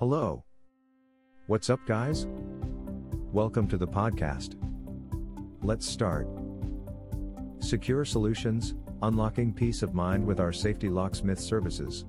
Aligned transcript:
Hello. 0.00 0.42
What's 1.46 1.68
up, 1.68 1.80
guys? 1.86 2.26
Welcome 3.34 3.68
to 3.68 3.76
the 3.76 3.86
podcast. 3.86 4.54
Let's 5.62 5.86
start. 5.86 6.26
Secure 7.58 8.06
Solutions 8.06 8.76
Unlocking 9.02 9.52
Peace 9.52 9.82
of 9.82 9.92
Mind 9.92 10.26
with 10.26 10.40
our 10.40 10.54
Safety 10.54 10.88
Locksmith 10.88 11.38
Services. 11.38 12.06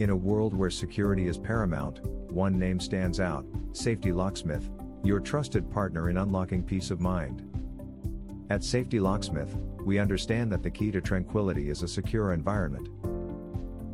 In 0.00 0.10
a 0.10 0.14
world 0.14 0.54
where 0.54 0.68
security 0.68 1.28
is 1.28 1.38
paramount, 1.38 2.04
one 2.30 2.58
name 2.58 2.78
stands 2.78 3.20
out 3.20 3.46
Safety 3.72 4.12
Locksmith, 4.12 4.68
your 5.02 5.18
trusted 5.18 5.70
partner 5.72 6.10
in 6.10 6.18
unlocking 6.18 6.62
peace 6.62 6.90
of 6.90 7.00
mind. 7.00 7.42
At 8.50 8.62
Safety 8.62 9.00
Locksmith, 9.00 9.56
we 9.86 9.98
understand 9.98 10.52
that 10.52 10.62
the 10.62 10.70
key 10.70 10.90
to 10.90 11.00
tranquility 11.00 11.70
is 11.70 11.82
a 11.82 11.88
secure 11.88 12.34
environment. 12.34 12.90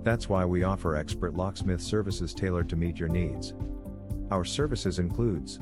That's 0.02 0.28
why 0.28 0.44
we 0.44 0.62
offer 0.62 0.96
expert 0.96 1.34
locksmith 1.34 1.80
services 1.80 2.32
tailored 2.32 2.68
to 2.70 2.76
meet 2.76 2.98
your 2.98 3.08
needs. 3.08 3.52
Our 4.30 4.44
services 4.44 4.98
includes 4.98 5.58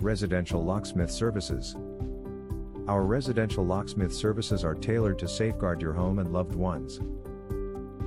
residential 0.00 0.64
locksmith 0.64 1.10
services. 1.10 1.76
Our 2.86 3.04
residential 3.04 3.66
locksmith 3.66 4.14
services 4.14 4.64
are 4.64 4.74
tailored 4.74 5.18
to 5.18 5.28
safeguard 5.28 5.82
your 5.82 5.92
home 5.92 6.18
and 6.18 6.32
loved 6.32 6.54
ones. 6.54 7.00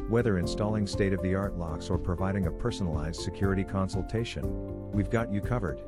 Whether 0.10 0.40
installing 0.40 0.88
state-of-the-art 0.88 1.58
locks 1.58 1.90
or 1.90 1.98
providing 1.98 2.48
a 2.48 2.52
personalized 2.52 3.22
security 3.22 3.64
consultation, 3.64 4.92
we've 4.92 5.10
got 5.10 5.32
you 5.32 5.40
covered. 5.40 5.80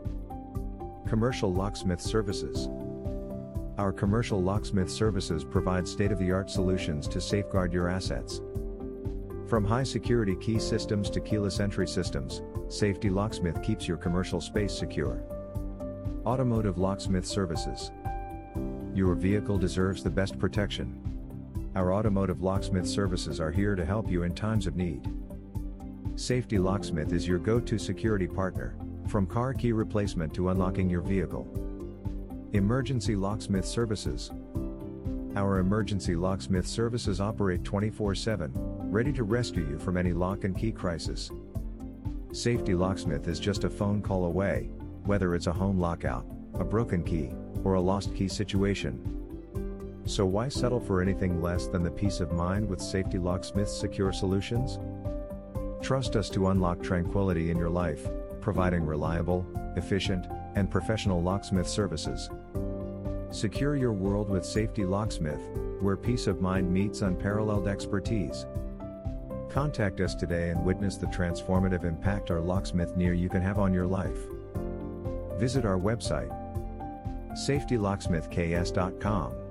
Commercial 1.08 1.54
locksmith 1.54 2.00
services. 2.00 2.70
Our 3.78 3.92
commercial 3.92 4.42
locksmith 4.42 4.90
services 4.90 5.44
provide 5.44 5.88
state-of-the-art 5.88 6.50
solutions 6.50 7.08
to 7.08 7.20
safeguard 7.20 7.74
your 7.74 7.90
assets. 7.90 8.40
From 9.48 9.66
high 9.66 9.84
security 9.84 10.36
key 10.36 10.58
systems 10.58 11.10
to 11.12 11.20
keyless 11.20 11.60
entry 11.60 11.88
systems, 11.88 12.42
Safety 12.70 13.10
Locksmith 13.10 13.62
keeps 13.62 13.88
your 13.88 13.98
commercial 13.98 14.40
space 14.40 14.74
secure. 14.74 15.22
Automotive 16.26 16.78
Locksmith 16.78 17.26
Services. 17.26 17.92
Your 18.96 19.16
vehicle 19.16 19.58
deserves 19.58 20.04
the 20.04 20.10
best 20.10 20.40
protection. 20.40 21.00
Our 21.76 21.94
automotive 21.94 22.42
locksmith 22.42 22.88
services 22.88 23.40
are 23.40 23.52
here 23.52 23.76
to 23.76 23.86
help 23.86 24.10
you 24.10 24.24
in 24.24 24.34
times 24.34 24.68
of 24.68 24.76
need. 24.76 25.12
Safety 26.16 26.58
Locksmith 26.58 27.12
is 27.12 27.28
your 27.28 27.40
go 27.40 27.60
to 27.60 27.78
security 27.78 28.28
partner, 28.28 28.76
from 29.08 29.26
car 29.26 29.54
key 29.54 29.72
replacement 29.72 30.34
to 30.36 30.50
unlocking 30.50 30.90
your 30.90 31.02
vehicle. 31.02 31.48
Emergency 32.54 33.16
Locksmith 33.16 33.66
Services. 33.66 34.32
Our 35.36 35.58
emergency 35.58 36.16
locksmith 36.16 36.68
services 36.68 37.20
operate 37.20 37.64
24 37.64 38.14
7, 38.14 38.52
ready 38.92 39.12
to 39.14 39.24
rescue 39.24 39.68
you 39.68 39.80
from 39.80 39.98
any 39.98 40.14
lock 40.14 40.44
and 40.44 40.56
key 40.56 40.72
crisis. 40.72 41.32
Safety 42.32 42.76
Locksmith 42.76 43.28
is 43.28 43.40
just 43.40 43.64
a 43.64 43.70
phone 43.70 44.00
call 44.00 44.26
away, 44.26 44.70
whether 45.06 45.34
it's 45.34 45.48
a 45.48 45.52
home 45.52 45.80
lockout, 45.80 46.28
a 46.54 46.64
broken 46.64 47.04
key, 47.04 47.32
or 47.64 47.74
a 47.74 47.82
lost 47.82 48.14
key 48.14 48.28
situation. 48.28 49.00
So 50.06 50.24
why 50.24 50.50
settle 50.50 50.80
for 50.80 51.02
anything 51.02 51.42
less 51.42 51.66
than 51.66 51.82
the 51.82 51.90
peace 51.90 52.20
of 52.20 52.32
mind 52.32 52.70
with 52.70 52.80
Safety 52.80 53.18
Locksmith's 53.18 53.76
secure 53.76 54.14
solutions? 54.14 54.78
Trust 55.82 56.16
us 56.16 56.30
to 56.30 56.50
unlock 56.50 56.84
tranquility 56.84 57.50
in 57.50 57.58
your 57.58 57.72
life, 57.72 58.08
providing 58.40 58.86
reliable, 58.86 59.48
efficient, 59.78 60.28
and 60.54 60.70
professional 60.70 61.24
locksmith 61.24 61.68
services. 61.68 62.30
Secure 63.34 63.76
your 63.76 63.94
world 63.94 64.30
with 64.30 64.46
Safety 64.46 64.86
Locksmith, 64.86 65.42
where 65.82 65.98
peace 65.98 66.28
of 66.28 66.40
mind 66.40 66.72
meets 66.72 67.02
unparalleled 67.02 67.68
expertise. 67.68 68.46
Contact 69.50 70.00
us 70.02 70.14
today 70.14 70.52
and 70.52 70.64
witness 70.64 70.98
the 70.98 71.08
transformative 71.08 71.84
impact 71.84 72.30
our 72.30 72.40
locksmith 72.40 72.96
near 72.96 73.14
you 73.14 73.30
can 73.30 73.42
have 73.42 73.58
on 73.58 73.74
your 73.74 73.88
life. 73.88 74.20
Visit 75.40 75.66
our 75.66 75.80
website 75.80 76.30
safetylocksmithks.com 77.34 79.43